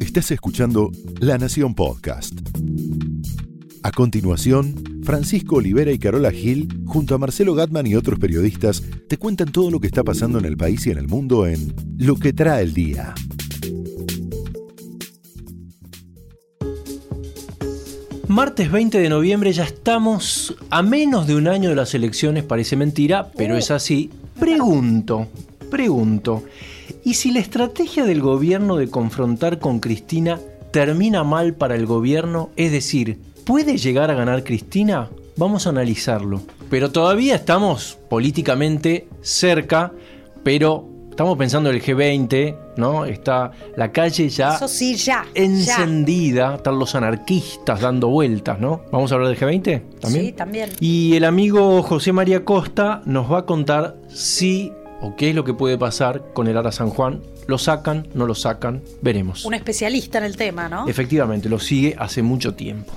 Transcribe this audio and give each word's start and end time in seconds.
Estás 0.00 0.30
escuchando 0.30 0.90
La 1.20 1.38
Nación 1.38 1.74
Podcast. 1.74 2.32
A 3.82 3.92
continuación, 3.92 5.02
Francisco 5.04 5.56
Olivera 5.56 5.92
y 5.92 5.98
Carola 5.98 6.30
Gil, 6.30 6.68
junto 6.86 7.14
a 7.14 7.18
Marcelo 7.18 7.54
Gatman 7.54 7.86
y 7.86 7.94
otros 7.94 8.18
periodistas, 8.18 8.82
te 9.08 9.16
cuentan 9.16 9.52
todo 9.52 9.70
lo 9.70 9.80
que 9.80 9.86
está 9.86 10.04
pasando 10.04 10.38
en 10.38 10.44
el 10.44 10.56
país 10.56 10.86
y 10.86 10.90
en 10.90 10.98
el 10.98 11.08
mundo 11.08 11.46
en 11.46 11.74
Lo 11.96 12.16
que 12.16 12.32
trae 12.32 12.62
el 12.62 12.74
día. 12.74 13.14
Martes 18.30 18.70
20 18.70 18.98
de 19.00 19.08
noviembre 19.08 19.52
ya 19.52 19.64
estamos 19.64 20.54
a 20.70 20.82
menos 20.82 21.26
de 21.26 21.34
un 21.34 21.48
año 21.48 21.70
de 21.70 21.74
las 21.74 21.94
elecciones, 21.94 22.44
parece 22.44 22.76
mentira, 22.76 23.30
pero 23.36 23.56
es 23.56 23.72
así. 23.72 24.08
Pregunto, 24.38 25.26
pregunto, 25.68 26.44
¿y 27.04 27.14
si 27.14 27.30
la 27.32 27.40
estrategia 27.40 28.04
del 28.04 28.20
gobierno 28.20 28.76
de 28.76 28.88
confrontar 28.88 29.58
con 29.58 29.80
Cristina 29.80 30.38
termina 30.70 31.24
mal 31.24 31.54
para 31.54 31.74
el 31.74 31.86
gobierno? 31.86 32.50
Es 32.56 32.72
decir, 32.72 33.18
¿puede 33.44 33.76
llegar 33.78 34.10
a 34.10 34.14
ganar 34.14 34.44
Cristina? 34.44 35.10
Vamos 35.36 35.66
a 35.66 35.70
analizarlo. 35.70 36.42
Pero 36.68 36.92
todavía 36.92 37.34
estamos 37.34 37.98
políticamente 38.08 39.08
cerca, 39.22 39.92
pero 40.44 40.86
estamos 41.10 41.36
pensando 41.36 41.68
en 41.70 41.76
el 41.76 41.82
G20, 41.82 42.56
¿no? 42.76 43.04
Está 43.04 43.50
la 43.76 43.92
calle 43.92 44.28
ya, 44.28 44.54
Eso 44.54 44.68
sí, 44.68 44.94
ya. 44.94 45.26
encendida, 45.34 46.54
están 46.54 46.78
los 46.78 46.94
anarquistas 46.94 47.80
dando 47.80 48.08
vueltas, 48.08 48.60
¿no? 48.60 48.82
¿Vamos 48.90 49.10
a 49.12 49.16
hablar 49.16 49.28
del 49.28 49.38
G20 49.38 50.00
también? 50.00 50.26
Sí, 50.26 50.32
también. 50.32 50.70
Y 50.80 51.16
el 51.16 51.24
amigo 51.24 51.82
José 51.82 52.12
María 52.12 52.44
Costa 52.44 53.02
nos 53.04 53.30
va 53.30 53.40
a 53.40 53.46
contar 53.46 53.96
si 54.08 54.72
o 55.00 55.16
qué 55.16 55.30
es 55.30 55.34
lo 55.34 55.44
que 55.44 55.54
puede 55.54 55.78
pasar 55.78 56.32
con 56.32 56.48
el 56.48 56.56
Ara 56.56 56.72
San 56.72 56.90
Juan. 56.90 57.22
¿Lo 57.46 57.58
sacan? 57.58 58.08
¿No 58.14 58.26
lo 58.26 58.34
sacan? 58.34 58.82
Veremos. 59.02 59.44
Un 59.44 59.54
especialista 59.54 60.18
en 60.18 60.24
el 60.24 60.36
tema, 60.36 60.68
¿no? 60.68 60.86
Efectivamente, 60.88 61.48
lo 61.48 61.58
sigue 61.58 61.96
hace 61.98 62.22
mucho 62.22 62.54
tiempo. 62.54 62.92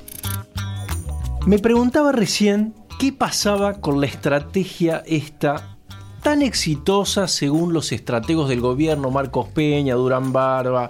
Me 1.45 1.59
preguntaba 1.59 2.11
recién 2.11 2.73
qué 2.99 3.11
pasaba 3.11 3.81
con 3.81 3.99
la 3.99 4.07
estrategia 4.07 5.03
esta 5.05 5.77
tan 6.21 6.41
exitosa 6.41 7.27
según 7.27 7.73
los 7.73 7.91
estrategos 7.91 8.47
del 8.47 8.61
gobierno, 8.61 9.11
Marcos 9.11 9.49
Peña, 9.49 9.95
Durán 9.95 10.31
Barba. 10.31 10.87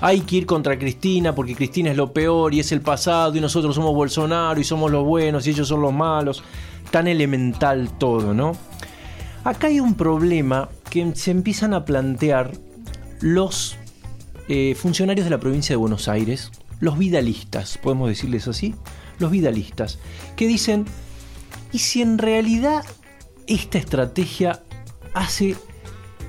Hay 0.00 0.20
que 0.20 0.36
ir 0.36 0.46
contra 0.46 0.78
Cristina 0.78 1.34
porque 1.34 1.56
Cristina 1.56 1.90
es 1.90 1.96
lo 1.96 2.12
peor 2.12 2.54
y 2.54 2.60
es 2.60 2.70
el 2.70 2.82
pasado 2.82 3.34
y 3.34 3.40
nosotros 3.40 3.74
somos 3.74 3.94
Bolsonaro 3.94 4.60
y 4.60 4.64
somos 4.64 4.92
los 4.92 5.04
buenos 5.04 5.46
y 5.46 5.50
ellos 5.50 5.66
son 5.66 5.80
los 5.80 5.92
malos. 5.92 6.44
Tan 6.92 7.08
elemental 7.08 7.90
todo, 7.98 8.32
¿no? 8.32 8.52
Acá 9.46 9.68
hay 9.68 9.78
un 9.78 9.94
problema 9.94 10.68
que 10.90 11.14
se 11.14 11.30
empiezan 11.30 11.72
a 11.72 11.84
plantear 11.84 12.50
los 13.20 13.76
eh, 14.48 14.74
funcionarios 14.74 15.24
de 15.24 15.30
la 15.30 15.38
provincia 15.38 15.72
de 15.72 15.76
Buenos 15.76 16.08
Aires, 16.08 16.50
los 16.80 16.98
vidalistas, 16.98 17.78
podemos 17.78 18.08
decirles 18.08 18.48
así, 18.48 18.74
los 19.20 19.30
vidalistas, 19.30 20.00
que 20.34 20.48
dicen, 20.48 20.84
¿y 21.70 21.78
si 21.78 22.02
en 22.02 22.18
realidad 22.18 22.84
esta 23.46 23.78
estrategia 23.78 24.64
hace 25.14 25.54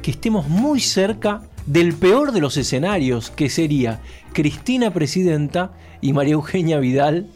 que 0.03 0.11
estemos 0.11 0.47
muy 0.47 0.79
cerca 0.79 1.41
del 1.65 1.95
peor 1.95 2.33
de 2.33 2.39
los 2.39 2.55
escenarios, 2.55 3.31
que 3.31 3.49
sería 3.49 3.99
Cristina 4.31 4.93
presidenta 4.93 5.71
y 6.01 6.13
María 6.13 6.33
Eugenia 6.33 6.77
Vidal 6.77 7.31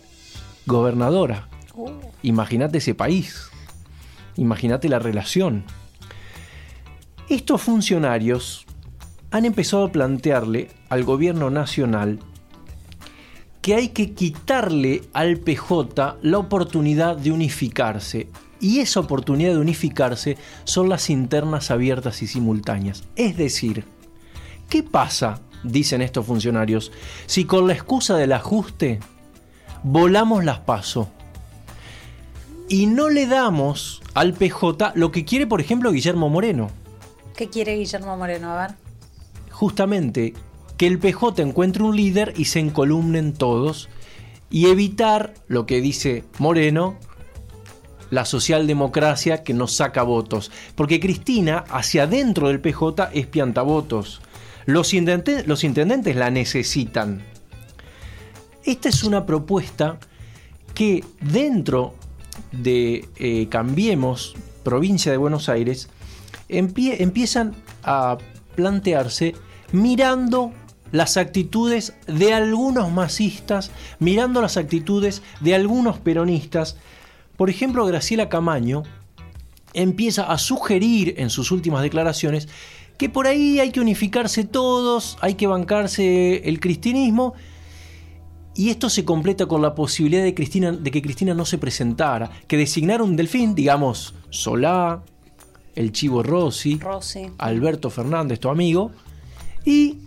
gobernadora? 0.68 1.50
Imagínate 2.22 2.78
ese 2.78 2.94
país, 2.94 3.50
imagínate 4.36 4.90
la 4.90 5.00
relación. 5.00 5.64
Estos 7.30 7.62
funcionarios 7.62 8.66
han 9.32 9.46
empezado 9.46 9.86
a 9.86 9.92
plantearle 9.92 10.70
al 10.90 11.04
gobierno 11.04 11.50
nacional 11.50 12.20
que 13.62 13.76
hay 13.76 13.90
que 13.90 14.14
quitarle 14.14 15.04
al 15.14 15.38
PJ 15.38 16.18
la 16.22 16.38
oportunidad 16.38 17.16
de 17.16 17.32
unificarse. 17.32 18.28
Y 18.60 18.80
esa 18.80 19.00
oportunidad 19.00 19.52
de 19.52 19.60
unificarse 19.60 20.38
son 20.66 20.90
las 20.90 21.10
internas 21.10 21.72
abiertas 21.72 22.22
y 22.22 22.28
simultáneas. 22.28 23.04
Es 23.16 23.38
decir, 23.38 23.86
¿qué 24.70 24.84
pasa, 24.84 25.40
dicen 25.64 26.02
estos 26.02 26.26
funcionarios, 26.26 26.92
si 27.28 27.46
con 27.46 27.68
la 27.68 27.74
excusa 27.74 28.18
del 28.18 28.34
ajuste 28.34 29.00
volamos 29.84 30.44
las 30.44 30.60
paso? 30.60 31.12
Y 32.72 32.86
no 32.86 33.10
le 33.10 33.28
damos 33.28 34.02
al 34.14 34.34
PJ 34.34 34.94
lo 34.96 35.12
que 35.12 35.26
quiere, 35.26 35.46
por 35.46 35.60
ejemplo, 35.60 35.92
Guillermo 35.92 36.30
Moreno. 36.30 36.70
¿Qué 37.36 37.50
quiere 37.50 37.76
Guillermo 37.76 38.16
Moreno? 38.16 38.54
A 38.54 38.62
ver. 38.62 38.76
Justamente 39.50 40.34
que 40.78 40.88
el 40.88 40.98
PJ 40.98 41.42
encuentre 41.42 41.84
un 41.84 41.98
líder 41.98 42.34
y 42.38 42.46
se 42.46 42.60
encolumnen 42.60 43.34
todos 43.34 43.90
y 44.50 44.68
evitar 44.68 45.34
lo 45.50 45.66
que 45.66 45.82
dice 45.82 46.24
Moreno, 46.40 46.96
la 48.10 48.24
socialdemocracia 48.24 49.44
que 49.44 49.54
nos 49.54 49.74
saca 49.74 50.04
votos. 50.04 50.50
Porque 50.76 51.02
Cristina, 51.02 51.66
hacia 51.72 52.04
adentro 52.04 52.48
del 52.48 52.62
PJ, 52.62 53.10
es 53.14 53.28
piantavotos. 53.28 54.22
Los, 54.66 54.94
intendentes, 54.94 55.46
los 55.46 55.66
intendentes 55.66 56.16
la 56.16 56.32
necesitan. 56.32 57.22
Esta 58.64 58.88
es 58.88 59.04
una 59.04 59.26
propuesta 59.26 60.00
que 60.74 61.04
dentro 61.20 61.96
de 62.52 63.08
eh, 63.18 63.48
Cambiemos, 63.50 64.36
provincia 64.64 65.12
de 65.12 65.18
Buenos 65.18 65.50
Aires, 65.50 65.90
empie 66.50 67.02
empiezan 67.04 67.56
a 67.84 68.18
plantearse 68.56 69.36
mirando 69.72 70.52
las 70.92 71.18
actitudes 71.18 71.94
de 72.08 72.34
algunos 72.34 72.92
masistas, 72.92 73.72
mirando 74.00 74.42
las 74.42 74.58
actitudes 74.58 75.22
de 75.40 75.56
algunos 75.56 75.98
peronistas. 76.00 76.78
Por 77.38 77.50
ejemplo, 77.50 77.86
Graciela 77.86 78.30
Camaño 78.30 78.84
empieza 79.74 80.24
a 80.24 80.38
sugerir 80.38 81.16
en 81.18 81.30
sus 81.30 81.52
últimas 81.52 81.82
declaraciones 81.82 82.50
que 82.98 83.10
por 83.10 83.26
ahí 83.26 83.60
hay 83.60 83.72
que 83.72 83.80
unificarse 83.80 84.44
todos, 84.44 85.18
hay 85.22 85.36
que 85.36 85.48
bancarse 85.48 86.48
el 86.48 86.60
cristianismo. 86.60 87.34
Y 88.54 88.70
esto 88.70 88.90
se 88.90 89.06
completa 89.06 89.46
con 89.46 89.62
la 89.62 89.76
posibilidad 89.76 90.24
de, 90.24 90.34
Cristina, 90.34 90.72
de 90.72 90.92
que 90.92 91.02
Cristina 91.02 91.34
no 91.34 91.46
se 91.46 91.58
presentara, 91.58 92.30
que 92.48 92.58
designara 92.58 93.04
un 93.04 93.16
delfín, 93.16 93.56
digamos, 93.56 94.14
Solá, 94.30 95.04
el 95.76 95.92
Chivo 95.92 96.22
Rossi, 96.22 96.78
Rossi. 96.78 97.30
Alberto 97.38 97.90
Fernández, 97.90 98.40
tu 98.40 98.50
amigo, 98.50 98.92
y 99.64 100.00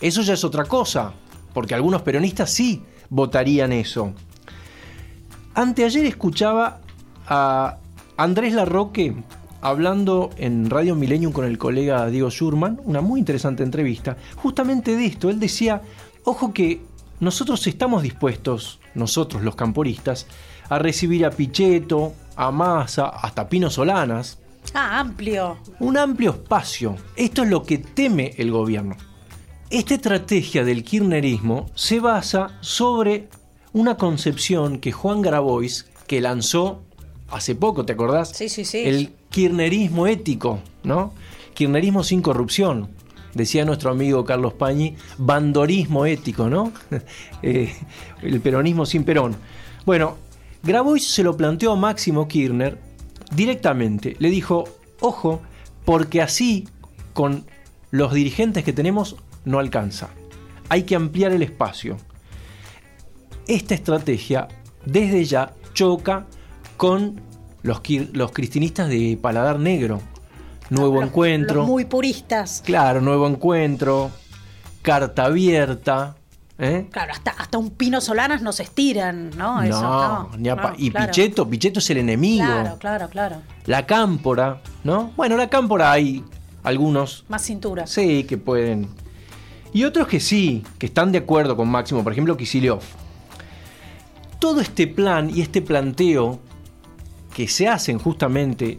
eso 0.00 0.22
ya 0.22 0.34
es 0.34 0.44
otra 0.44 0.64
cosa, 0.64 1.12
porque 1.52 1.74
algunos 1.74 2.02
peronistas 2.02 2.50
sí 2.50 2.82
votarían 3.10 3.72
eso. 3.72 4.12
Anteayer 5.54 6.06
escuchaba 6.06 6.80
a 7.26 7.78
Andrés 8.16 8.54
Larroque 8.54 9.14
hablando 9.60 10.30
en 10.36 10.70
Radio 10.70 10.94
Millennium 10.94 11.32
con 11.32 11.44
el 11.44 11.58
colega 11.58 12.06
Diego 12.08 12.30
Schurman, 12.30 12.80
una 12.84 13.00
muy 13.00 13.20
interesante 13.20 13.62
entrevista, 13.62 14.16
justamente 14.36 14.96
de 14.96 15.06
esto. 15.06 15.30
Él 15.30 15.40
decía, 15.40 15.82
ojo 16.24 16.52
que 16.52 16.80
nosotros 17.20 17.66
estamos 17.66 18.02
dispuestos, 18.02 18.80
nosotros 18.94 19.42
los 19.42 19.56
camporistas, 19.56 20.26
a 20.68 20.78
recibir 20.78 21.24
a 21.24 21.30
Pichetto, 21.30 22.14
a 22.36 22.50
Massa, 22.50 23.08
hasta 23.08 23.48
Pino 23.48 23.70
Solanas. 23.70 24.38
Ah, 24.74 25.00
amplio. 25.00 25.58
Un 25.80 25.96
amplio 25.96 26.32
espacio. 26.32 26.96
Esto 27.14 27.44
es 27.44 27.50
lo 27.50 27.62
que 27.62 27.78
teme 27.78 28.34
el 28.36 28.50
gobierno. 28.50 28.96
Esta 29.70 29.94
estrategia 29.94 30.64
del 30.64 30.84
kirchnerismo 30.84 31.70
se 31.74 32.00
basa 32.00 32.58
sobre 32.60 33.28
una 33.72 33.96
concepción 33.96 34.78
que 34.78 34.92
Juan 34.92 35.22
Grabois, 35.22 35.86
que 36.06 36.20
lanzó 36.20 36.82
hace 37.30 37.54
poco, 37.54 37.84
¿te 37.84 37.92
acordás? 37.92 38.30
Sí, 38.30 38.48
sí, 38.48 38.64
sí. 38.64 38.82
El 38.84 39.12
kirchnerismo 39.30 40.06
ético, 40.06 40.60
¿no? 40.84 41.12
Kirchnerismo 41.54 42.04
sin 42.04 42.22
corrupción. 42.22 42.88
Decía 43.36 43.66
nuestro 43.66 43.90
amigo 43.90 44.24
Carlos 44.24 44.54
Pañi, 44.54 44.96
bandorismo 45.18 46.06
ético, 46.06 46.48
¿no? 46.48 46.72
Eh, 47.42 47.72
el 48.22 48.40
peronismo 48.40 48.86
sin 48.86 49.04
perón. 49.04 49.36
Bueno, 49.84 50.16
Grabois 50.62 51.06
se 51.06 51.22
lo 51.22 51.36
planteó 51.36 51.72
a 51.72 51.76
Máximo 51.76 52.26
Kirchner 52.26 52.78
directamente. 53.34 54.16
Le 54.18 54.30
dijo, 54.30 54.64
ojo, 55.00 55.42
porque 55.84 56.22
así, 56.22 56.66
con 57.12 57.44
los 57.90 58.14
dirigentes 58.14 58.64
que 58.64 58.72
tenemos, 58.72 59.16
no 59.44 59.58
alcanza. 59.58 60.08
Hay 60.70 60.84
que 60.84 60.96
ampliar 60.96 61.32
el 61.32 61.42
espacio. 61.42 61.98
Esta 63.46 63.74
estrategia, 63.74 64.48
desde 64.86 65.24
ya, 65.26 65.52
choca 65.74 66.26
con 66.78 67.20
los, 67.62 67.82
los 68.12 68.32
cristinistas 68.32 68.88
de 68.88 69.18
Paladar 69.20 69.60
Negro. 69.60 70.00
Nuevo 70.70 70.96
Los- 70.96 71.04
encuentro. 71.10 71.56
los 71.60 71.66
muy 71.68 71.84
puristas. 71.84 72.62
Claro, 72.64 73.00
nuevo 73.00 73.26
encuentro. 73.28 74.10
Carta 74.82 75.24
abierta. 75.26 76.16
¿eh? 76.58 76.86
Claro, 76.90 77.12
hasta, 77.12 77.32
hasta 77.32 77.58
un 77.58 77.70
Pino 77.70 78.00
Solanas 78.00 78.40
nos 78.42 78.60
estiran, 78.60 79.30
¿no? 79.36 79.62
Eso, 79.62 79.80
no, 79.82 80.22
no, 80.30 80.36
ni 80.38 80.48
a 80.48 80.56
pa- 80.56 80.70
no, 80.70 80.74
y 80.78 80.90
claro. 80.90 81.06
Pichetto, 81.12 81.48
Pichetto 81.48 81.78
es 81.80 81.90
el 81.90 81.98
enemigo. 81.98 82.44
Claro, 82.46 82.76
claro, 82.78 83.08
claro. 83.10 83.36
La 83.66 83.84
cámpora, 83.86 84.62
¿no? 84.84 85.12
Bueno, 85.16 85.36
la 85.36 85.48
cámpora 85.50 85.92
hay 85.92 86.24
algunos, 86.62 87.24
Más 87.28 87.42
cintura. 87.42 87.86
sí, 87.86 88.24
que 88.24 88.38
pueden 88.38 88.88
Y 89.72 89.84
otros 89.84 90.06
que 90.08 90.18
sí, 90.20 90.64
que 90.78 90.86
están 90.86 91.12
de 91.12 91.18
acuerdo 91.18 91.56
con 91.56 91.68
Máximo, 91.68 92.02
por 92.02 92.12
ejemplo 92.12 92.36
Kicillof. 92.36 92.84
Todo 94.38 94.60
este 94.60 94.86
plan 94.86 95.28
y 95.28 95.42
este 95.42 95.60
planteo 95.62 96.38
que 97.34 97.46
se 97.48 97.68
hacen 97.68 97.98
justamente 97.98 98.78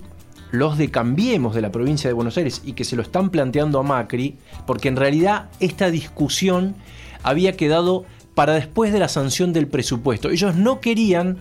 los 0.52 0.78
de 0.78 0.92
Cambiemos 0.92 1.56
de 1.56 1.62
la 1.62 1.72
provincia 1.72 2.10
de 2.10 2.14
Buenos 2.14 2.38
Aires 2.38 2.62
y 2.66 2.74
que 2.74 2.84
se 2.84 2.96
lo 2.96 3.02
están 3.02 3.30
planteando 3.30 3.80
a 3.80 3.84
Macri, 3.84 4.38
porque 4.66 4.88
en 4.88 4.96
realidad 4.96 5.50
esta 5.60 5.90
discusión 5.92 6.76
había 7.24 7.54
quedado 7.54 8.06
para 8.34 8.54
después 8.54 8.94
de 8.94 9.00
la 9.00 9.10
sanción 9.10 9.54
del 9.54 9.68
presupuesto. 9.68 10.30
Ellos 10.30 10.56
no 10.56 10.80
querían 10.80 11.40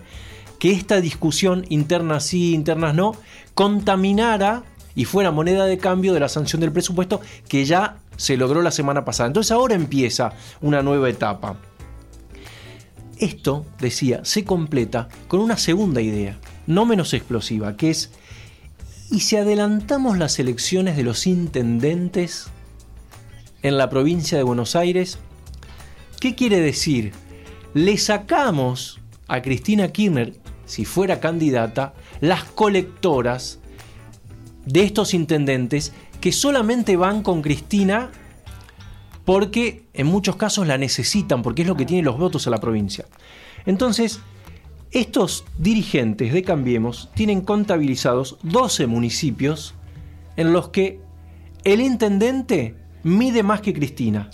que 0.59 0.71
esta 0.71 1.01
discusión 1.01 1.65
interna 1.69 2.19
sí, 2.19 2.53
internas 2.53 2.95
no, 2.95 3.13
contaminara 3.53 4.63
y 4.95 5.05
fuera 5.05 5.31
moneda 5.31 5.65
de 5.65 5.77
cambio 5.77 6.13
de 6.13 6.19
la 6.19 6.29
sanción 6.29 6.59
del 6.59 6.71
presupuesto 6.71 7.21
que 7.47 7.65
ya 7.65 7.97
se 8.15 8.35
logró 8.35 8.63
la 8.63 8.71
semana 8.71 9.05
pasada. 9.05 9.27
Entonces 9.27 9.51
ahora 9.51 9.75
empieza 9.75 10.33
una 10.59 10.81
nueva 10.81 11.09
etapa. 11.09 11.57
Esto, 13.19 13.65
decía, 13.79 14.25
se 14.25 14.43
completa 14.43 15.07
con 15.27 15.39
una 15.39 15.57
segunda 15.57 16.01
idea, 16.01 16.37
no 16.67 16.85
menos 16.85 17.13
explosiva, 17.13 17.75
que 17.77 17.89
es, 17.89 18.11
¿y 19.09 19.21
si 19.21 19.35
adelantamos 19.37 20.17
las 20.17 20.39
elecciones 20.39 20.97
de 20.97 21.03
los 21.03 21.27
intendentes 21.27 22.47
en 23.61 23.77
la 23.77 23.89
provincia 23.89 24.37
de 24.37 24.43
Buenos 24.43 24.75
Aires? 24.75 25.19
¿Qué 26.19 26.35
quiere 26.35 26.59
decir? 26.59 27.13
Le 27.73 27.97
sacamos 27.97 28.99
a 29.27 29.41
Cristina 29.41 29.89
Kirchner, 29.89 30.33
si 30.65 30.83
fuera 30.83 31.19
candidata, 31.19 31.93
las 32.19 32.43
colectoras 32.43 33.59
de 34.65 34.83
estos 34.83 35.13
intendentes 35.13 35.93
que 36.19 36.31
solamente 36.31 36.97
van 36.97 37.23
con 37.23 37.41
Cristina 37.41 38.11
porque 39.23 39.85
en 39.93 40.07
muchos 40.07 40.37
casos 40.37 40.67
la 40.67 40.77
necesitan, 40.77 41.41
porque 41.43 41.61
es 41.61 41.67
lo 41.67 41.75
que 41.75 41.85
tiene 41.85 42.03
los 42.03 42.17
votos 42.17 42.47
a 42.47 42.49
la 42.49 42.59
provincia. 42.59 43.05
Entonces, 43.65 44.21
estos 44.91 45.45
dirigentes 45.57 46.33
de 46.33 46.43
Cambiemos 46.43 47.09
tienen 47.13 47.41
contabilizados 47.41 48.37
12 48.43 48.87
municipios 48.87 49.75
en 50.37 50.53
los 50.53 50.69
que 50.69 51.01
el 51.63 51.81
intendente 51.81 52.75
mide 53.03 53.43
más 53.43 53.61
que 53.61 53.73
Cristina. 53.73 54.29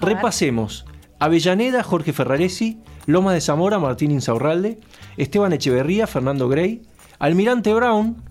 Repasemos. 0.00 0.86
Avellaneda, 1.18 1.82
Jorge 1.82 2.12
Ferraresi, 2.12 2.78
Loma 3.06 3.32
de 3.32 3.40
Zamora, 3.40 3.78
Martín 3.78 4.12
Insaurralde, 4.12 4.78
Esteban 5.16 5.52
Echeverría, 5.52 6.06
Fernando 6.06 6.48
Grey, 6.48 6.82
Almirante 7.18 7.74
Brown, 7.74 8.22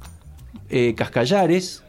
eh, 0.70 0.94
Cascallares, 0.96 1.84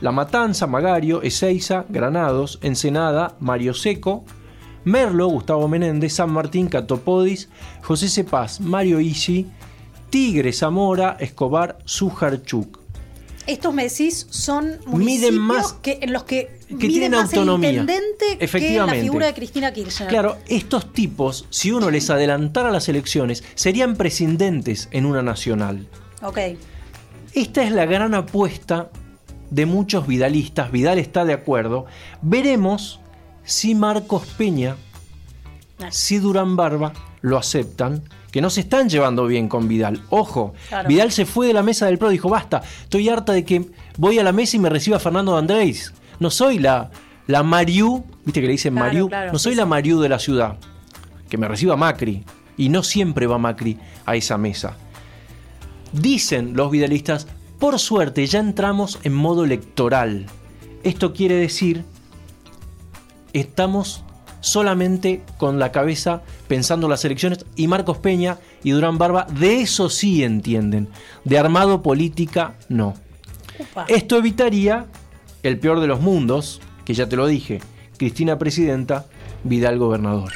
La 0.00 0.12
Matanza, 0.12 0.66
Magario, 0.66 1.22
Ezeiza, 1.22 1.86
Granados, 1.88 2.58
Ensenada, 2.62 3.36
Mario 3.40 3.72
Seco, 3.72 4.24
Merlo, 4.84 5.28
Gustavo 5.28 5.66
Menéndez, 5.68 6.12
San 6.14 6.30
Martín, 6.30 6.68
Catopodis, 6.68 7.48
José 7.82 8.08
Cepaz, 8.08 8.60
Mario 8.60 9.00
Isi, 9.00 9.46
Tigre, 10.10 10.52
Zamora, 10.52 11.16
Escobar, 11.20 11.78
Sujarchuk. 11.84 12.78
Estos 13.46 13.74
me 13.74 13.82
decís 13.84 14.26
son 14.30 14.78
Miden 14.86 14.90
municipios 14.90 15.34
más- 15.40 15.72
que, 15.74 15.98
en 16.00 16.12
los 16.14 16.24
que, 16.24 16.60
que 16.68 16.88
tienen 16.88 17.10
más 17.12 17.24
autonomía. 17.24 17.68
el 17.70 17.76
intendente 17.76 18.24
que 18.30 18.36
la 18.38 18.44
Efectivamente. 18.44 19.02
figura 19.02 19.26
de 19.26 19.34
Cristina 19.34 19.72
Kirchner. 19.72 20.08
Claro, 20.08 20.36
estos 20.48 20.92
tipos, 20.94 21.44
si 21.50 21.70
uno 21.70 21.90
les 21.90 22.08
adelantara 22.08 22.70
las 22.70 22.88
elecciones, 22.88 23.44
serían 23.54 23.96
prescindentes 23.96 24.88
en 24.92 25.04
una 25.04 25.22
nacional. 25.22 25.86
Ok. 26.22 26.38
Esta 27.34 27.62
es 27.64 27.72
la 27.72 27.84
gran 27.84 28.14
apuesta 28.14 28.90
de 29.50 29.66
muchos 29.66 30.06
vidalistas. 30.06 30.72
Vidal 30.72 30.98
está 30.98 31.26
de 31.26 31.34
acuerdo. 31.34 31.84
Veremos 32.22 33.00
si 33.44 33.74
Marcos 33.74 34.26
Peña, 34.38 34.76
si 35.90 36.18
Durán 36.18 36.56
Barba 36.56 36.92
lo 37.22 37.36
aceptan. 37.38 38.02
Que 38.30 38.40
no 38.40 38.50
se 38.50 38.62
están 38.62 38.88
llevando 38.88 39.26
bien 39.26 39.48
con 39.48 39.68
Vidal. 39.68 40.02
Ojo, 40.10 40.54
Claro. 40.68 40.88
Vidal 40.88 41.12
se 41.12 41.24
fue 41.24 41.46
de 41.46 41.52
la 41.52 41.62
mesa 41.62 41.86
del 41.86 41.98
PRO. 41.98 42.08
Dijo, 42.08 42.28
basta, 42.28 42.62
estoy 42.82 43.08
harta 43.08 43.32
de 43.32 43.44
que 43.44 43.64
voy 43.96 44.18
a 44.18 44.24
la 44.24 44.32
mesa 44.32 44.56
y 44.56 44.58
me 44.58 44.68
reciba 44.68 44.98
Fernando 44.98 45.36
Andrés. 45.38 45.94
No 46.18 46.30
soy 46.32 46.58
la, 46.58 46.90
la 47.28 47.44
Mariú, 47.44 48.04
viste 48.24 48.40
que 48.40 48.46
le 48.48 48.52
dicen 48.54 48.74
Claro, 48.74 48.86
Mariú. 48.88 49.08
claro, 49.08 49.32
no 49.32 49.38
soy 49.38 49.52
sí, 49.52 49.58
la. 49.58 49.66
Mariú 49.66 50.00
de 50.00 50.08
la 50.08 50.18
ciudad. 50.18 50.56
Que 51.28 51.38
me 51.38 51.46
reciba 51.46 51.76
Macri. 51.76 52.24
Y 52.56 52.70
no 52.70 52.82
siempre 52.82 53.28
va 53.28 53.38
Macri 53.38 53.78
a 54.04 54.16
esa 54.16 54.36
mesa. 54.36 54.76
Dicen 55.92 56.54
los 56.56 56.72
vidalistas, 56.72 57.28
por 57.60 57.78
suerte 57.78 58.26
ya 58.26 58.40
entramos 58.40 58.98
en 59.04 59.14
modo 59.14 59.44
electoral. 59.44 60.26
Esto 60.82 61.12
quiere 61.12 61.36
decir, 61.36 61.84
estamos 63.34 64.02
solamente 64.40 65.22
con 65.36 65.58
la 65.58 65.72
cabeza 65.72 66.22
pensando 66.48 66.86
en 66.86 66.90
las 66.90 67.04
elecciones 67.04 67.44
y 67.56 67.68
Marcos 67.68 67.98
Peña 67.98 68.38
y 68.62 68.70
Durán 68.70 68.98
Barba 68.98 69.26
de 69.30 69.60
eso 69.60 69.90
sí 69.90 70.22
entienden, 70.24 70.88
de 71.24 71.38
armado 71.38 71.82
política 71.82 72.54
no. 72.68 72.94
Upa. 73.58 73.84
Esto 73.88 74.16
evitaría 74.16 74.86
el 75.42 75.58
peor 75.58 75.80
de 75.80 75.86
los 75.86 76.00
mundos, 76.00 76.60
que 76.84 76.94
ya 76.94 77.08
te 77.08 77.16
lo 77.16 77.26
dije, 77.26 77.60
Cristina 77.98 78.38
presidenta, 78.38 79.06
Vidal 79.44 79.78
gobernador. 79.78 80.32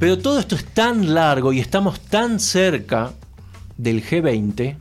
Pero 0.00 0.18
todo 0.18 0.40
esto 0.40 0.56
es 0.56 0.64
tan 0.64 1.14
largo 1.14 1.52
y 1.52 1.60
estamos 1.60 2.00
tan 2.00 2.40
cerca 2.40 3.12
del 3.76 4.04
G20, 4.04 4.76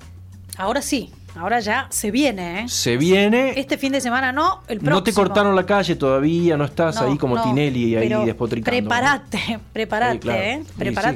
Ahora 0.57 0.81
sí, 0.81 1.09
ahora 1.35 1.59
ya 1.59 1.87
se 1.89 2.11
viene, 2.11 2.61
¿eh? 2.61 2.69
se 2.69 2.97
viene... 2.97 3.53
Este 3.59 3.77
fin 3.77 3.91
de 3.91 4.01
semana 4.01 4.31
no, 4.31 4.61
el 4.67 4.79
próximo. 4.79 4.95
no 4.95 5.03
te 5.03 5.13
cortaron 5.13 5.55
la 5.55 5.65
calle 5.65 5.95
todavía, 5.95 6.57
no 6.57 6.65
estás 6.65 6.95
No, 6.95 7.07
ahí 7.07 7.17
como 7.17 7.35
no, 7.35 7.43
Tinelli 7.43 7.95
ahí 7.95 8.09
despotricando. 8.25 8.81
¿no? 8.81 8.87
Prepárate, 8.89 9.59
prepárate, 9.73 10.13
Sí, 10.13 10.19
claro. 10.19 10.41
¿eh? 10.41 10.63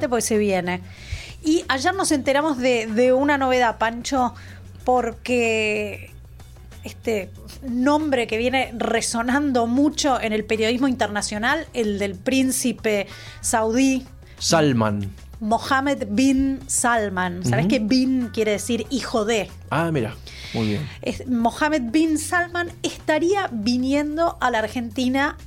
Sí. 0.01 0.07
porque 0.07 0.21
se 0.21 0.37
viene. 0.37 0.81
Y 1.43 1.63
ayer 1.67 1.93
nos 1.93 2.11
enteramos 2.11 2.57
de, 2.57 2.87
de 2.87 3.13
una 3.13 3.37
novedad, 3.37 3.77
Pancho, 3.77 4.33
porque 4.83 6.11
este 6.83 7.29
nombre 7.67 8.27
que 8.27 8.37
viene 8.37 8.71
resonando 8.77 9.67
mucho 9.67 10.19
en 10.21 10.33
el 10.33 10.45
periodismo 10.45 10.87
internacional, 10.87 11.67
el 11.73 11.99
del 11.99 12.15
príncipe 12.15 13.07
saudí 13.41 14.05
Salman. 14.37 15.11
Mohammed 15.39 16.07
bin 16.09 16.59
Salman. 16.67 17.43
¿Sabes 17.43 17.65
Ujú. 17.65 17.69
que 17.69 17.79
bin 17.79 18.29
quiere 18.33 18.51
decir 18.51 18.85
hijo 18.89 19.25
de? 19.25 19.49
Ah, 19.69 19.91
mira, 19.91 20.15
muy 20.53 20.67
bien. 20.67 20.89
Es- 21.01 21.27
Mohammed 21.27 21.83
bin 21.91 22.17
Salman 22.17 22.71
estaría 22.83 23.49
viniendo 23.51 24.37
a 24.41 24.51
la 24.51 24.59
Argentina 24.59 25.37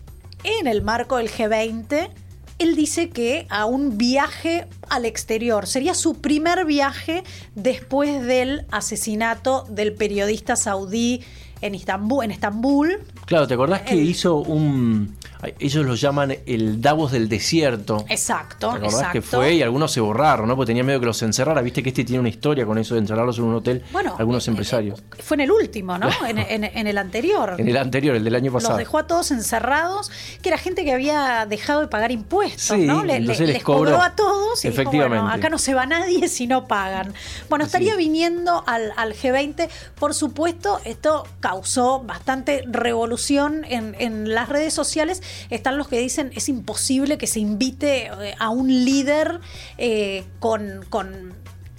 en 0.44 0.66
el 0.66 0.82
marco 0.82 1.16
del 1.16 1.30
G20. 1.30 2.10
Él 2.58 2.74
dice 2.74 3.10
que 3.10 3.46
a 3.50 3.66
un 3.66 3.98
viaje 3.98 4.66
al 4.88 5.04
exterior. 5.04 5.66
Sería 5.66 5.94
su 5.94 6.14
primer 6.20 6.64
viaje 6.64 7.22
después 7.54 8.22
del 8.24 8.66
asesinato 8.70 9.64
del 9.70 9.94
periodista 9.94 10.56
saudí 10.56 11.22
en 11.60 11.74
Estambul. 11.76 12.24
En 12.24 12.30
Estambul. 12.32 12.98
Claro, 13.26 13.46
¿te 13.46 13.54
acordás 13.54 13.82
que 13.82 13.94
El- 13.94 14.08
hizo 14.08 14.36
un... 14.38 15.16
Ellos 15.60 15.86
lo 15.86 15.94
llaman 15.94 16.36
el 16.46 16.80
Davos 16.80 17.12
del 17.12 17.28
desierto. 17.28 18.04
Exacto, 18.08 18.70
¿Te 18.70 18.76
acordás 18.76 18.94
exacto. 18.94 19.12
que 19.12 19.22
fue? 19.22 19.54
Y 19.54 19.62
algunos 19.62 19.92
se 19.92 20.00
borraron, 20.00 20.48
¿no? 20.48 20.56
Porque 20.56 20.68
tenía 20.70 20.82
miedo 20.84 20.98
que 21.00 21.06
los 21.06 21.22
encerrara. 21.22 21.60
Viste 21.62 21.82
que 21.82 21.90
este 21.90 22.04
tiene 22.04 22.20
una 22.20 22.28
historia 22.28 22.66
con 22.66 22.76
eso 22.78 22.94
de 22.94 23.00
encerrarlos 23.00 23.38
en 23.38 23.44
un 23.44 23.54
hotel. 23.54 23.84
Bueno, 23.92 24.16
algunos 24.18 24.46
eh, 24.46 24.50
empresarios. 24.50 24.98
eh, 25.00 25.22
Fue 25.22 25.36
en 25.36 25.42
el 25.42 25.50
último, 25.52 25.96
¿no? 25.96 26.08
En, 26.26 26.38
en- 26.38 26.64
en 26.64 26.86
el 26.86 26.98
anterior. 26.98 27.54
En 27.58 27.68
el 27.68 27.76
anterior, 27.76 28.16
el 28.16 28.24
del 28.24 28.34
año 28.34 28.52
pasado. 28.52 28.72
Los 28.72 28.78
dejó 28.78 28.98
a 28.98 29.06
todos 29.06 29.30
encerrados, 29.30 30.10
que 30.42 30.48
era 30.48 30.58
gente 30.58 30.84
que 30.84 30.92
había 30.92 31.46
dejado 31.48 31.80
de 31.82 31.88
pagar 31.88 32.10
impuestos, 32.10 32.76
Sí, 32.76 32.86
¿no? 32.86 33.04
Le- 33.04 33.16
entonces 33.16 33.46
les 33.46 33.54
les 33.56 33.62
cobró. 33.64 33.92
cobró. 33.92 34.02
a 34.02 34.16
todos 34.16 34.64
y 34.64 34.68
dijo, 34.68 34.80
Efectivamente. 34.82 35.22
bueno, 35.22 35.34
acá 35.34 35.48
no 35.50 35.58
se 35.58 35.74
va 35.74 35.86
nadie 35.86 36.28
si 36.28 36.46
no 36.46 36.66
pagan. 36.66 37.14
Bueno, 37.48 37.64
estaría 37.64 37.92
es. 37.92 37.98
viniendo 37.98 38.64
al, 38.66 38.92
al 38.96 39.14
G20. 39.14 39.68
Por 39.98 40.14
supuesto, 40.14 40.80
esto 40.84 41.26
causó 41.40 42.00
bastante 42.00 42.64
revolución 42.66 43.64
en, 43.68 43.94
en 43.98 44.34
las 44.34 44.48
redes 44.48 44.74
sociales. 44.74 45.22
Están 45.50 45.78
los 45.78 45.88
que 45.88 45.98
dicen 45.98 46.30
es 46.34 46.48
imposible 46.48 47.18
que 47.18 47.26
se 47.26 47.40
invite 47.40 48.06
eh, 48.06 48.34
a 48.38 48.50
un 48.50 48.68
líder 48.68 49.40
eh, 49.78 50.24
con... 50.40 50.84
con 50.88 51.34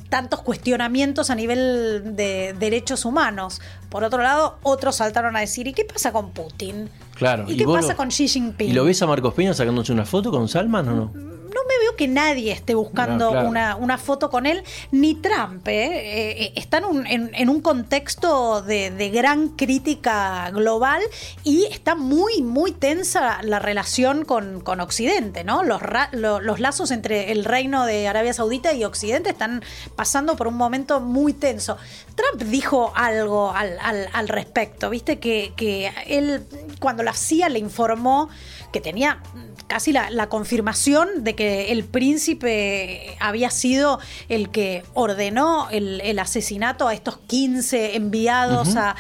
tantos 0.10 0.42
cuestionamientos 0.42 1.30
a 1.30 1.36
nivel 1.36 2.16
de 2.16 2.56
derechos 2.60 3.06
humanos. 3.06 3.62
Por 3.90 4.04
otro 4.04 4.24
lado, 4.24 4.58
otros 4.64 4.96
saltaron 4.96 5.36
a 5.38 5.42
decir, 5.42 5.68
¿y 5.68 5.74
qué 5.74 5.86
pasa 5.86 6.12
con 6.12 6.32
Putin? 6.32 6.90
Claro. 7.14 7.46
¿Y 7.48 7.56
qué 7.56 7.64
pasa 7.66 7.90
lo- 7.90 7.96
con 7.98 8.08
Xi 8.10 8.28
Jinping? 8.28 8.72
¿Y 8.72 8.74
lo 8.74 8.86
ves 8.86 9.00
a 9.04 9.06
Marcos 9.06 9.36
Peña 9.36 9.54
sacándose 9.54 9.92
una 9.94 10.06
foto 10.08 10.32
con 10.32 10.48
Salman 10.48 10.88
o 10.90 10.96
no? 10.96 11.14
No 11.54 11.62
me 11.68 11.80
veo 11.80 11.96
que 11.96 12.08
nadie 12.08 12.52
esté 12.52 12.76
buscando 12.76 13.32
una, 13.32 13.98
foto 13.98 14.30
con 14.30 14.46
él, 14.46 14.64
ni 14.92 15.16
Trump. 15.16 15.68
¿eh? 15.68 16.54
están 16.56 16.84
en, 17.08 17.50
un 17.50 17.62
contexto 17.62 18.62
de, 18.62 19.12
gran 19.14 19.50
crítica 19.50 20.50
global 20.52 21.02
y 21.44 21.66
está 21.66 21.96
muy, 21.96 22.42
muy 22.42 22.72
tensa 22.72 23.42
la 23.42 23.60
relación 23.60 24.26
con, 24.26 24.64
Occidente, 24.80 25.44
¿no? 25.44 25.64
Los, 25.64 25.82
los 26.14 26.60
lazos 26.60 26.92
entre 26.92 27.32
el 27.32 27.44
reino 27.44 27.86
de 27.86 28.08
Arabia 28.08 28.34
Saudita 28.34 28.74
y 28.74 28.86
Occidente 28.86 29.32
están 29.32 29.62
pasando 29.96 30.36
por 30.36 30.48
un 30.48 30.56
momento 30.56 31.00
muy 31.02 31.34
tenso. 31.34 31.78
Trump 32.16 32.44
dijo 32.44 32.94
algo 32.96 33.54
al, 33.54 34.28
respecto, 34.28 34.90
viste 34.90 35.20
que, 35.20 35.54
que 35.56 35.92
él 36.08 36.46
cuando 36.80 37.04
la 37.04 37.14
CIA 37.14 37.50
le 37.50 37.60
informó 37.60 38.30
que 38.72 38.82
tenía 38.82 39.22
casi 39.70 39.94
la, 39.94 40.28
confirmación 40.30 41.24
de 41.24 41.36
que 41.36 41.72
el 41.72 41.86
príncipe 41.86 43.16
había 43.20 43.52
sido 43.52 44.00
el 44.28 44.50
que 44.50 44.84
ordenó 44.96 45.70
el, 45.70 46.20
asesinato 46.20 46.88
a 46.88 46.94
estos 46.94 47.20
15 47.20 47.96
enviados 47.96 48.76
a, 48.76 48.96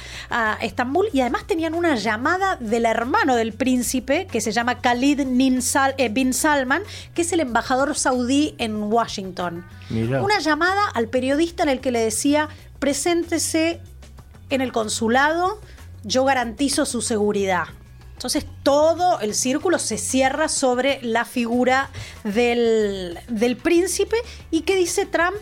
Estambul 0.61 1.09
y 1.11 1.21
además 1.21 1.47
tenían 1.47 1.73
una 1.73 1.95
llamada 1.95 2.55
del 2.57 2.85
hermano 2.85 3.35
del 3.35 3.51
príncipe 3.53 4.27
que 4.31 4.41
se 4.41 4.51
llama 4.51 4.79
Khalid 4.79 5.21
eh, 5.21 6.09
bin 6.09 6.33
Salman, 6.33 6.83
que 7.13 7.23
es 7.23 7.33
el 7.33 7.39
embajador 7.39 7.95
saudí 7.95 8.55
en 8.59 8.83
Washington. 8.83 9.65
Una 9.89 10.39
llamada 10.39 10.87
al 10.93 11.07
periodista 11.07 11.63
en 11.63 11.69
el 11.69 11.79
que 11.81 11.91
le 11.91 11.99
decía, 11.99 12.47
preséntese 12.77 13.81
en 14.51 14.61
el 14.61 14.71
consulado, 14.71 15.59
yo 16.03 16.25
garantizo 16.25 16.85
su 16.85 17.01
seguridad. 17.01 17.65
Entonces 18.19 18.45
todo 18.63 19.21
el 19.21 19.33
círculo 19.33 19.79
se 19.79 19.97
cierra 19.97 20.49
sobre 20.49 20.99
la 21.01 21.23
figura 21.23 21.89
del, 22.25 23.17
príncipe. 23.63 24.17
¿Y 24.51 24.63
qué 24.63 24.75
dice 24.75 25.05
Trump? 25.05 25.37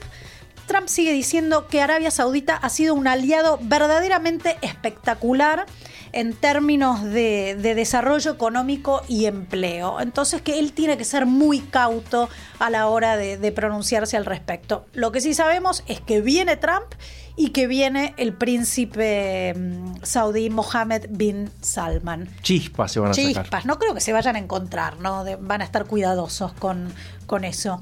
Trump 0.68 0.88
sigue 0.88 1.12
diciendo 1.12 1.66
que 1.66 1.82
Arabia 1.82 2.12
Saudita 2.12 2.56
ha 2.56 2.70
sido 2.70 2.94
un 2.94 3.08
aliado 3.08 3.58
verdaderamente 3.64 4.58
espectacular 4.62 5.66
en 6.12 6.34
términos 6.34 7.04
de, 7.04 7.56
desarrollo 7.56 8.32
económico 8.32 9.02
y 9.08 9.26
empleo. 9.26 10.00
Entonces 10.00 10.42
que 10.42 10.60
él 10.60 10.74
tiene 10.74 10.98
que 10.98 11.06
ser 11.06 11.26
muy 11.26 11.60
cauto 11.60 12.30
a 12.60 12.70
la 12.70 12.88
hora 12.88 13.18
de, 13.18 13.38
de 13.38 13.52
pronunciarse 13.52 14.18
al 14.18 14.26
respecto. 14.26 14.86
Lo 14.94 15.12
que 15.12 15.22
sí 15.22 15.34
sabemos 15.34 15.84
es 15.88 16.02
que 16.02 16.22
viene 16.22 16.58
Trump 16.58 16.94
y 17.38 17.50
que 17.50 17.68
viene 17.68 18.14
el 18.18 18.34
príncipe 18.34 19.54
mm, 19.56 19.98
saudí 20.02 20.50
Mohammed 20.50 21.06
bin 21.12 21.50
Salman. 21.62 22.28
Chispas 22.42 22.92
se 22.92 23.00
van 23.00 23.12
a 23.12 23.14
Chispas, 23.14 23.66
no 23.66 23.78
creo 23.78 23.94
que 23.94 24.02
se 24.02 24.12
vayan 24.12 24.36
a 24.36 24.40
encontrar, 24.40 25.00
¿no? 25.00 25.24
van 25.40 25.62
a 25.62 25.64
estar 25.64 25.86
cuidadosos 25.86 26.52
con, 26.54 26.92
con 27.28 27.46
eso. 27.46 27.82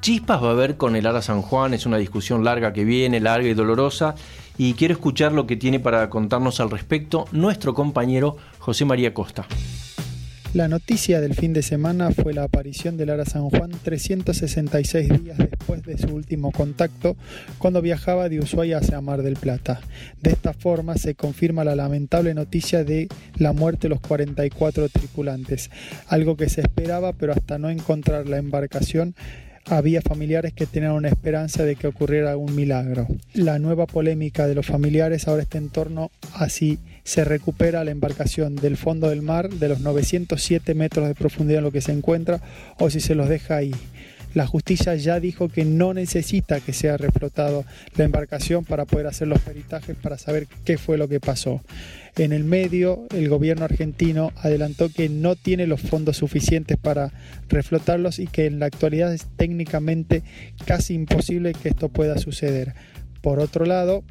Chispas 0.00 0.42
va 0.42 0.48
a 0.48 0.52
haber 0.52 0.78
con 0.78 0.96
el 0.96 1.06
Ara 1.06 1.20
San 1.20 1.42
Juan, 1.42 1.74
es 1.74 1.84
una 1.84 1.98
discusión 1.98 2.42
larga 2.42 2.72
que 2.72 2.84
viene, 2.84 3.20
larga 3.20 3.48
y 3.48 3.54
dolorosa, 3.54 4.14
y 4.62 4.74
quiero 4.74 4.92
escuchar 4.92 5.32
lo 5.32 5.46
que 5.46 5.56
tiene 5.56 5.80
para 5.80 6.10
contarnos 6.10 6.60
al 6.60 6.70
respecto 6.70 7.24
nuestro 7.32 7.72
compañero 7.72 8.36
José 8.58 8.84
María 8.84 9.14
Costa. 9.14 9.46
La 10.52 10.68
noticia 10.68 11.22
del 11.22 11.34
fin 11.34 11.54
de 11.54 11.62
semana 11.62 12.10
fue 12.10 12.34
la 12.34 12.42
aparición 12.42 12.98
del 12.98 13.08
Ara 13.08 13.24
San 13.24 13.48
Juan 13.48 13.70
366 13.82 15.24
días 15.24 15.38
después 15.38 15.82
de 15.84 15.96
su 15.96 16.14
último 16.14 16.52
contacto, 16.52 17.16
cuando 17.56 17.80
viajaba 17.80 18.28
de 18.28 18.38
Ushuaia 18.40 18.78
hacia 18.78 19.00
Mar 19.00 19.22
del 19.22 19.36
Plata. 19.36 19.80
De 20.20 20.28
esta 20.28 20.52
forma 20.52 20.96
se 20.96 21.14
confirma 21.14 21.64
la 21.64 21.74
lamentable 21.74 22.34
noticia 22.34 22.84
de 22.84 23.08
la 23.38 23.54
muerte 23.54 23.88
de 23.88 23.94
los 23.94 24.00
44 24.00 24.90
tripulantes, 24.90 25.70
algo 26.06 26.36
que 26.36 26.50
se 26.50 26.60
esperaba, 26.60 27.14
pero 27.14 27.32
hasta 27.32 27.56
no 27.56 27.70
encontrar 27.70 28.28
la 28.28 28.36
embarcación 28.36 29.14
había 29.66 30.02
familiares 30.02 30.52
que 30.52 30.66
tenían 30.66 30.92
una 30.92 31.08
esperanza 31.08 31.64
de 31.64 31.76
que 31.76 31.86
ocurriera 31.86 32.36
un 32.36 32.54
milagro. 32.54 33.06
La 33.34 33.58
nueva 33.58 33.86
polémica 33.86 34.46
de 34.46 34.54
los 34.54 34.66
familiares 34.66 35.28
ahora 35.28 35.42
está 35.42 35.58
en 35.58 35.68
torno 35.68 36.10
a 36.34 36.48
si 36.48 36.78
se 37.04 37.24
recupera 37.24 37.84
la 37.84 37.90
embarcación 37.90 38.56
del 38.56 38.76
fondo 38.76 39.08
del 39.08 39.22
mar 39.22 39.50
de 39.50 39.68
los 39.68 39.80
907 39.80 40.74
metros 40.74 41.08
de 41.08 41.14
profundidad 41.14 41.58
en 41.58 41.64
lo 41.64 41.72
que 41.72 41.80
se 41.80 41.92
encuentra 41.92 42.40
o 42.78 42.90
si 42.90 43.00
se 43.00 43.14
los 43.14 43.28
deja 43.28 43.56
ahí. 43.56 43.74
La 44.34 44.46
justicia 44.46 44.94
ya 44.94 45.18
dijo 45.18 45.48
que 45.48 45.64
no 45.64 45.92
necesita 45.92 46.60
que 46.60 46.72
sea 46.72 46.96
reflotado 46.96 47.64
la 47.96 48.04
embarcación 48.04 48.64
para 48.64 48.84
poder 48.84 49.06
hacer 49.08 49.26
los 49.26 49.40
peritajes 49.40 49.96
para 49.96 50.18
saber 50.18 50.46
qué 50.64 50.78
fue 50.78 50.98
lo 50.98 51.08
que 51.08 51.18
pasó. 51.18 51.62
En 52.16 52.32
el 52.32 52.44
medio, 52.44 53.06
el 53.14 53.28
gobierno 53.28 53.64
argentino 53.64 54.32
adelantó 54.36 54.88
que 54.88 55.08
no 55.08 55.36
tiene 55.36 55.66
los 55.66 55.80
fondos 55.80 56.16
suficientes 56.16 56.76
para 56.76 57.12
reflotarlos 57.48 58.18
y 58.18 58.26
que 58.26 58.46
en 58.46 58.60
la 58.60 58.66
actualidad 58.66 59.12
es 59.12 59.26
técnicamente 59.36 60.22
casi 60.64 60.94
imposible 60.94 61.52
que 61.52 61.70
esto 61.70 61.88
pueda 61.88 62.18
suceder. 62.18 62.74
Por 63.22 63.40
otro 63.40 63.64
lado, 63.64 64.04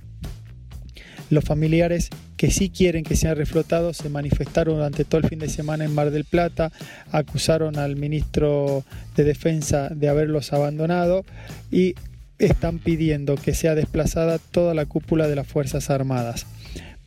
los 1.30 1.44
familiares 1.44 2.10
que 2.38 2.52
sí 2.52 2.70
quieren 2.70 3.04
que 3.04 3.16
sean 3.16 3.36
reflotados 3.36 3.98
se 3.98 4.10
manifestaron 4.10 4.76
durante 4.76 5.06
todo 5.06 5.22
el 5.22 5.28
fin 5.28 5.40
de 5.40 5.50
semana 5.50 5.86
en 5.86 5.94
Mar 5.94 6.12
del 6.12 6.26
Plata, 6.26 6.72
acusaron 7.12 7.78
al 7.78 7.96
ministro 7.96 8.84
de 9.16 9.24
Defensa 9.24 9.90
de 9.90 10.10
haberlos 10.10 10.54
abandonado 10.54 11.26
y 11.72 11.96
están 12.40 12.80
pidiendo 12.80 13.36
que 13.36 13.54
sea 13.54 13.76
desplazada 13.76 14.40
toda 14.40 14.74
la 14.74 14.86
cúpula 14.86 15.28
de 15.28 15.36
las 15.36 15.48
Fuerzas 15.48 15.90
Armadas. 15.90 16.46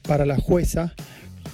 Para 0.02 0.26
la 0.26 0.36
jueza, 0.36 0.94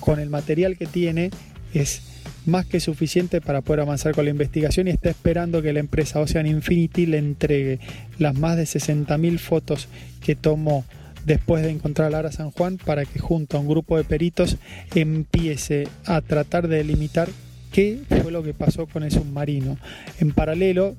con 0.01 0.21
el 0.21 0.31
material 0.31 0.77
que 0.77 0.87
tiene, 0.87 1.31
es 1.73 2.03
más 2.47 2.67
que 2.67 2.81
suficiente 2.81 3.41
para 3.41 3.61
poder 3.61 3.81
avanzar 3.81 4.15
con 4.15 4.25
la 4.25 4.31
investigación 4.31 4.89
y 4.89 4.91
está 4.91 5.11
esperando 5.11 5.63
que 5.63 5.73
la 5.73 5.81
empresa 5.81 6.21
Ocean 6.21 6.47
Infinity 6.47 7.07
le 7.07 7.19
entregue 7.19 7.79
las 8.19 8.35
más 8.35 8.57
de 8.57 8.65
60.000 8.65 9.39
fotos 9.39 9.89
que 10.21 10.35
tomó 10.35 10.85
después 11.29 11.63
de 11.63 11.71
encontrar 11.71 12.15
a 12.15 12.19
Ara 12.19 12.33
San 12.33 12.51
Juan 12.51 12.79
para 12.79 13.05
que 13.05 13.21
junto 13.21 13.57
a 13.57 13.61
un 13.61 13.69
grupo 13.69 13.97
de 13.97 14.03
peritos 14.03 14.57
empiece 14.95 15.87
a 16.07 16.23
tratar 16.23 16.67
de 16.67 16.79
delimitar 16.79 17.29
qué 17.71 18.01
fue 18.23 18.33
lo 18.33 18.43
que 18.43 18.55
pasó 18.55 18.87
con 18.87 19.03
el 19.05 19.13
submarino. 19.13 19.77
En 20.21 20.33
paralelo, 20.33 20.97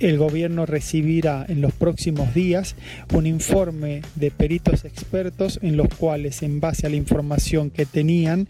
el 0.00 0.18
gobierno 0.18 0.66
recibirá 0.66 1.46
en 1.48 1.60
los 1.60 1.72
próximos 1.72 2.34
días 2.34 2.74
un 3.14 3.24
informe 3.24 4.02
de 4.16 4.32
peritos 4.32 4.84
expertos 4.84 5.60
en 5.62 5.76
los 5.76 5.88
cuales, 5.94 6.42
en 6.42 6.58
base 6.58 6.88
a 6.88 6.90
la 6.90 6.96
información 6.96 7.70
que 7.70 7.86
tenían, 7.86 8.48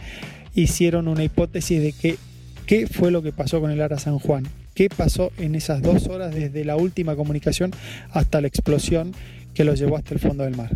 hicieron 0.54 1.08
una 1.08 1.24
hipótesis 1.24 1.82
de 1.82 2.18
qué 2.66 2.86
fue 2.86 3.10
lo 3.10 3.22
que 3.22 3.32
pasó 3.32 3.60
con 3.60 3.70
el 3.70 3.82
Ara 3.82 3.98
San 3.98 4.18
Juan, 4.18 4.44
qué 4.74 4.88
pasó 4.88 5.30
en 5.36 5.56
esas 5.56 5.82
dos 5.82 6.06
horas 6.06 6.34
desde 6.34 6.64
la 6.64 6.76
última 6.76 7.16
comunicación 7.16 7.72
hasta 8.12 8.40
la 8.40 8.46
explosión 8.46 9.12
que 9.52 9.64
lo 9.64 9.74
llevó 9.74 9.96
hasta 9.96 10.14
el 10.14 10.20
fondo 10.20 10.44
del 10.44 10.56
mar. 10.56 10.70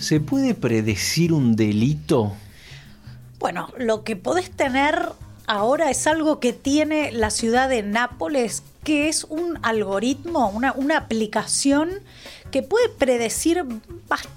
¿Se 0.00 0.18
puede 0.18 0.54
predecir 0.54 1.32
un 1.32 1.56
delito? 1.56 2.32
Bueno, 3.38 3.68
lo 3.76 4.02
que 4.02 4.16
podés 4.16 4.50
tener 4.50 5.10
ahora 5.46 5.90
es 5.90 6.06
algo 6.06 6.40
que 6.40 6.54
tiene 6.54 7.12
la 7.12 7.30
ciudad 7.30 7.68
de 7.68 7.82
Nápoles, 7.82 8.62
que 8.82 9.08
es 9.08 9.24
un 9.24 9.58
algoritmo, 9.62 10.48
una, 10.48 10.72
una 10.72 10.96
aplicación 10.96 11.90
que 12.50 12.62
puede 12.62 12.88
predecir 12.88 13.62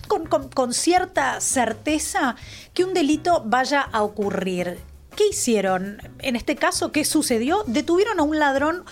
con, 0.08 0.50
con 0.50 0.74
cierta 0.74 1.39
certeza 1.39 2.36
que 2.74 2.84
un 2.84 2.93
delito 2.93 3.43
vaya 3.46 3.82
a 3.82 4.03
ocurrir. 4.03 4.79
¿Qué 5.15 5.29
hicieron? 5.29 6.00
En 6.20 6.36
este 6.36 6.55
caso, 6.55 6.91
¿qué 6.91 7.05
sucedió? 7.05 7.63
Detuvieron 7.67 8.20
a 8.20 8.24
un 8.24 8.39
ladrón 8.39 8.84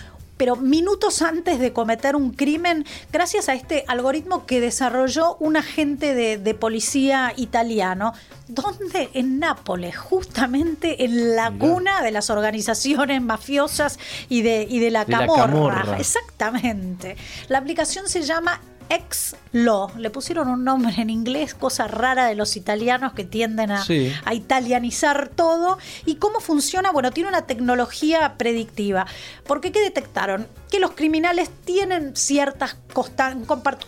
pero 0.42 0.56
minutos 0.56 1.22
antes 1.22 1.60
de 1.60 1.72
cometer 1.72 2.16
un 2.16 2.32
crimen, 2.32 2.84
gracias 3.12 3.48
a 3.48 3.54
este 3.54 3.84
algoritmo 3.86 4.44
que 4.44 4.60
desarrolló 4.60 5.36
un 5.36 5.56
agente 5.56 6.14
de, 6.14 6.54
policía 6.54 7.32
italiano, 7.36 8.12
donde 8.48 9.08
en 9.14 9.38
Nápoles, 9.38 9.96
justamente 9.96 11.04
en 11.04 11.36
la 11.36 11.52
cuna 11.52 12.02
de 12.02 12.10
las 12.10 12.28
organizaciones 12.28 13.22
mafiosas 13.22 14.00
y 14.28 14.42
de, 14.42 14.66
y 14.68 14.80
de 14.80 14.90
la, 14.90 15.04
camorra. 15.04 15.96
Exactamente. 16.00 17.16
La 17.46 17.58
aplicación 17.58 18.08
se 18.08 18.22
llama 18.22 18.60
ex-lo. 18.88 19.90
Le 19.96 20.10
pusieron 20.10 20.48
un 20.48 20.64
nombre 20.64 20.94
en 20.98 21.10
inglés, 21.10 21.54
cosa 21.54 21.88
rara 21.88 22.26
de 22.26 22.34
los 22.34 22.56
italianos 22.56 23.12
que 23.12 23.24
tienden 23.24 23.70
a, 23.70 23.84
a, 24.24 24.34
italianizar 24.34 25.28
todo. 25.28 25.78
¿Y 26.06 26.16
cómo 26.16 26.40
funciona? 26.40 26.90
Bueno, 26.92 27.10
tiene 27.10 27.28
una 27.28 27.46
tecnología 27.46 28.34
predictiva. 28.38 29.06
Porque 29.46 29.72
¿qué 29.72 29.80
detectaron? 29.80 30.46
Que 30.72 30.80
los 30.80 30.92
criminales 30.92 31.50
tienen 31.66 32.16
ciertas 32.16 32.78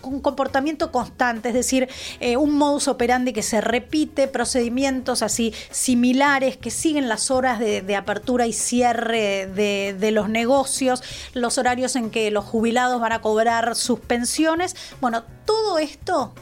un 0.03 0.21
comportamiento 0.21 0.93
constante, 0.93 1.49
es 1.49 1.55
decir, 1.55 1.88
eh, 2.21 2.37
un 2.37 2.53
modus 2.59 2.88
operandi 2.88 3.33
que 3.33 3.43
se 3.43 3.62
repite, 3.62 4.29
procedimientos 4.29 5.23
así 5.23 5.55
similares 5.71 6.59
que 6.59 6.71
siguen 6.71 7.09
las 7.09 7.31
horas 7.31 7.59
de, 7.59 7.97
apertura 7.97 8.47
y 8.47 8.53
cierre 8.53 9.47
de, 9.47 9.97
de, 9.99 10.11
los 10.11 10.29
negocios, 10.29 11.03
los 11.33 11.57
horarios 11.57 11.97
en 11.97 12.11
que 12.11 12.31
los 12.31 12.45
jubilados 12.45 13.00
van 13.00 13.12
a 13.12 13.23
cobrar 13.23 13.76
sus 13.76 14.00
pensiones. 14.00 14.76
Bueno, 15.00 15.23
todo 15.47 15.79
esto 15.79 16.35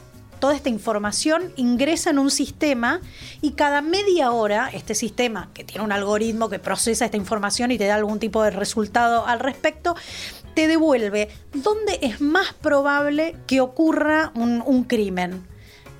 toda 0.43 0.55
esta 0.55 0.67
información 0.67 1.53
ingresa 1.55 2.09
en 2.09 2.19
un 2.19 2.29
sistema 2.29 2.99
y 3.39 3.51
cada 3.51 3.81
media 3.81 4.31
hora 4.31 4.69
este 4.73 4.93
sistema, 4.93 5.49
que 5.53 5.63
tiene 5.63 5.85
un 5.85 5.93
algoritmo 5.93 6.49
que 6.49 6.59
procesa 6.59 7.05
esta 7.05 7.15
información 7.15 7.71
y 7.71 7.77
te 7.77 7.85
da 7.85 7.95
algún 7.95 8.19
tipo 8.19 8.43
de 8.43 8.51
resultado 8.51 9.25
al 9.25 9.39
respecto, 9.39 9.95
te 10.53 10.67
devuelve 10.67 11.29
dónde 11.53 11.97
es 12.01 12.19
más 12.19 12.51
probable 12.55 13.37
que 13.47 13.61
ocurra 13.61 14.33
un, 14.35 14.61
un 14.65 14.83
crimen 14.83 15.47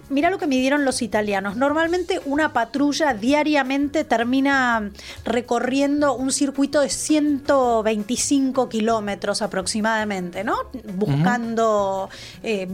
mira 0.09 0.29
lo 0.29 0.37
que 0.37 0.47
midieron 0.47 0.85
los 0.85 1.01
italianos. 1.01 1.55
Normalmente 1.55 2.21
una 2.25 2.53
patrulla 2.53 3.13
diariamente 3.13 4.03
termina 4.03 4.91
recorriendo 5.25 6.15
un 6.15 6.31
circuito 6.31 6.81
de 6.81 6.89
125 6.89 8.69
kilómetros 8.69 9.41
aproximadamente, 9.41 10.43
¿no? 10.43 10.55
Buscando 10.95 12.09
eh, 12.43 12.67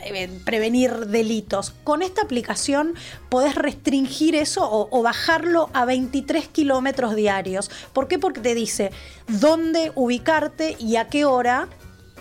eh, 0.00 0.40
prevenir 0.44 1.06
delitos. 1.06 1.74
Con 1.84 2.02
esta 2.02 2.22
aplicación 2.22 2.94
podés 3.28 3.54
restringir 3.54 4.34
eso 4.34 4.68
o, 4.70 4.88
o 4.90 5.02
bajarlo 5.02 5.70
a 5.72 5.84
23 5.84 6.48
kilómetros 6.48 7.16
diarios. 7.16 7.70
¿Por 7.92 8.08
qué? 8.08 8.18
Porque 8.18 8.40
te 8.40 8.54
dice 8.54 8.90
dónde 9.28 9.92
ubicarte 9.94 10.76
y 10.78 10.96
a 10.96 11.08
qué 11.08 11.24
hora 11.24 11.68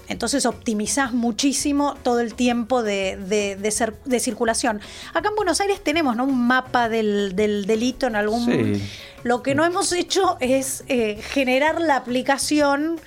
entonces 0.08 0.46
optimizás 0.46 1.14
muchísimo 1.14 1.96
todo 2.04 2.20
el 2.20 2.34
tiempo 2.34 2.84
de, 2.84 3.18
de, 3.18 4.20
circulación. 4.20 4.82
Acá 5.14 5.30
en 5.30 5.36
Buenos 5.36 5.62
Aires 5.62 5.84
tenemos 5.84 6.16
¿no? 6.16 6.26
un 6.26 6.48
mapa 6.48 6.90
del, 6.90 7.36
delito 7.36 8.08
en 8.08 8.16
algún... 8.16 8.82
Lo 9.24 9.42
que 9.42 9.56
no 9.56 9.66
hemos 9.66 9.92
hecho 9.92 10.38
es 10.40 10.84
eh, 10.88 11.20
generar 11.20 11.82
la 11.82 11.96
aplicación 11.96 13.00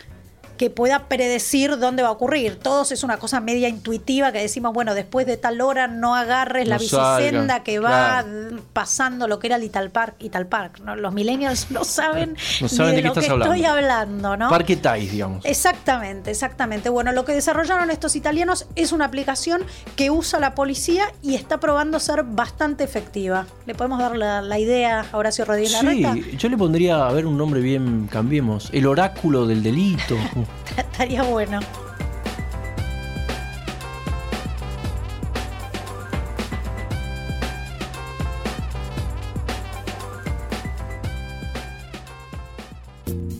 que 0.58 0.68
pueda 0.68 1.08
predecir 1.08 1.78
dónde 1.78 2.02
va 2.02 2.10
a 2.10 2.12
ocurrir. 2.12 2.56
Todos 2.56 2.92
es 2.92 3.02
una 3.02 3.16
cosa 3.16 3.40
media 3.40 3.68
intuitiva 3.68 4.32
que 4.32 4.40
decimos, 4.40 4.74
bueno, 4.74 4.94
después 4.94 5.26
de 5.26 5.38
tal 5.38 5.60
hora 5.60 5.88
no 5.88 6.14
agarres 6.14 6.68
la 6.68 6.76
bicicenda 6.76 7.62
que 7.62 7.78
va 7.78 8.24
pasando 8.72 9.28
lo 9.28 9.38
que 9.38 9.46
era 9.46 9.56
el 9.56 9.62
Ital 9.62 9.90
Park. 9.90 10.16
Ital 10.20 10.46
Park 10.46 10.80
¿no? 10.84 10.96
Los 10.96 11.14
millennials 11.14 11.70
no 11.70 11.84
saben, 11.84 12.36
de, 12.60 13.02
lo 13.02 13.12
que 13.14 13.20
estoy 13.20 13.64
hablando, 13.64 14.36
¿no? 14.36 14.50
Parque 14.50 14.76
Tais, 14.76 15.10
digamos. 15.10 15.44
Exactamente, 15.44 16.30
exactamente. 16.30 16.88
Bueno, 16.88 17.12
lo 17.12 17.24
que 17.24 17.32
desarrollaron 17.32 17.90
estos 17.90 18.16
italianos 18.16 18.66
es 18.74 18.92
una 18.92 19.04
aplicación 19.06 19.62
que 19.96 20.10
usa 20.10 20.40
la 20.40 20.54
policía 20.54 21.12
y 21.22 21.34
está 21.34 21.60
probando 21.60 22.00
ser 22.00 22.24
bastante 22.24 22.84
efectiva. 22.84 23.46
¿Le 23.66 23.74
podemos 23.74 23.98
dar 23.98 24.16
la, 24.16 24.58
idea 24.58 25.06
a 25.12 25.16
Horacio 25.16 25.44
Rodríguez 25.44 25.78
Sí, 25.78 26.36
yo 26.36 26.48
le 26.48 26.56
pondría, 26.56 27.06
a 27.06 27.12
ver, 27.12 27.26
un 27.26 27.38
nombre 27.38 27.60
bien, 27.60 28.08
cambiemos, 28.10 28.70
el 28.72 28.86
oráculo 28.86 29.46
del 29.46 29.62
delito. 29.62 30.16
Estaría 30.76 31.22
bueno. 31.22 31.60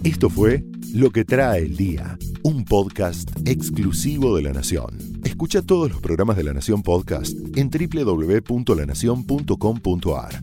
Esto 0.05 0.31
fue 0.31 0.65
Lo 0.95 1.11
que 1.11 1.25
trae 1.25 1.61
el 1.61 1.77
día, 1.77 2.17
un 2.43 2.65
podcast 2.65 3.31
exclusivo 3.47 4.37
de 4.37 4.43
La 4.43 4.53
Nación. 4.53 4.99
Escucha 5.23 5.63
todos 5.63 5.89
los 5.91 6.01
programas 6.01 6.37
de 6.37 6.43
La 6.43 6.53
Nación 6.53 6.83
Podcast 6.83 7.37
en 7.57 7.71
www.lanacion.com.ar. 7.71 10.43